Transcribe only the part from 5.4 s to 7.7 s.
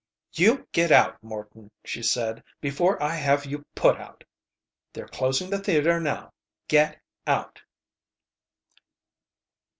the theater now. Get out!"